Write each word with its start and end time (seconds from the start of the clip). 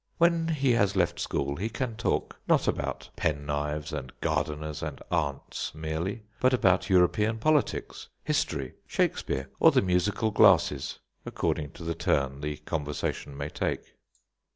When 0.17 0.47
he 0.47 0.71
has 0.71 0.95
left 0.95 1.19
school 1.19 1.57
he 1.57 1.69
can 1.69 1.95
talk, 1.95 2.39
not 2.47 2.67
about 2.67 3.11
penknives 3.15 3.93
and 3.93 4.11
gardeners 4.19 4.81
and 4.81 4.99
aunts 5.11 5.75
merely, 5.75 6.23
but 6.39 6.53
about 6.55 6.89
European 6.89 7.37
politics, 7.37 8.09
history, 8.23 8.73
Shakespeare, 8.87 9.47
or 9.59 9.69
the 9.69 9.83
musical 9.83 10.31
glasses, 10.31 10.97
according 11.23 11.73
to 11.73 11.83
the 11.83 11.93
turn 11.93 12.41
the 12.41 12.57
conversation 12.57 13.37
may 13.37 13.49
take. 13.49 13.93